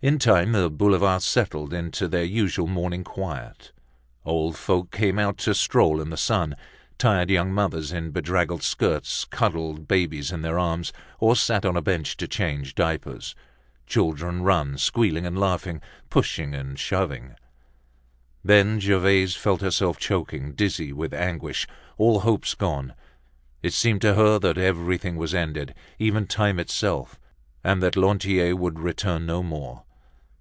In 0.00 0.20
time 0.20 0.52
the 0.52 0.70
Boulevards 0.70 1.24
settle 1.24 1.74
into 1.74 2.06
their 2.06 2.22
usual 2.22 2.68
morning 2.68 3.02
quiet. 3.02 3.72
Old 4.24 4.56
folks 4.56 4.96
come 4.96 5.18
out 5.18 5.38
to 5.38 5.56
stroll 5.56 6.00
in 6.00 6.10
the 6.10 6.16
sun. 6.16 6.54
Tired 6.98 7.30
young 7.30 7.52
mothers 7.52 7.90
in 7.92 8.12
bedraggled 8.12 8.62
skirts 8.62 9.24
cuddle 9.24 9.74
babies 9.74 10.30
in 10.30 10.42
their 10.42 10.56
arms 10.56 10.92
or 11.18 11.34
sit 11.34 11.66
on 11.66 11.76
a 11.76 11.82
bench 11.82 12.16
to 12.18 12.28
change 12.28 12.76
diapers. 12.76 13.34
Children 13.88 14.42
run, 14.44 14.78
squealing 14.78 15.26
and 15.26 15.36
laughing, 15.36 15.80
pushing 16.10 16.54
and 16.54 16.78
shoving. 16.78 17.34
Then 18.44 18.78
Gervaise 18.78 19.34
felt 19.34 19.62
herself 19.62 19.98
choking, 19.98 20.52
dizzy 20.52 20.92
with 20.92 21.12
anguish, 21.12 21.66
all 21.96 22.20
hopes 22.20 22.54
gone; 22.54 22.94
it 23.64 23.72
seemed 23.72 24.02
to 24.02 24.14
her 24.14 24.38
that 24.38 24.58
everything 24.58 25.16
was 25.16 25.34
ended, 25.34 25.74
even 25.98 26.28
time 26.28 26.60
itself, 26.60 27.18
and 27.64 27.82
that 27.82 27.96
Lantier 27.96 28.54
would 28.54 28.78
return 28.78 29.26
no 29.26 29.42
more. 29.42 29.82